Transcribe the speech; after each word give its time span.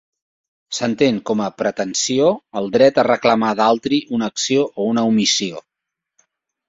S'entén 0.77 1.17
com 1.29 1.43
a 1.47 1.49
pretensió 1.63 2.31
el 2.61 2.71
dret 2.77 2.97
a 3.01 3.05
reclamar 3.09 3.53
d'altri 3.63 4.01
una 4.19 4.31
acció 4.35 4.65
o 4.85 4.89
una 4.95 5.05
omissió. 5.15 5.63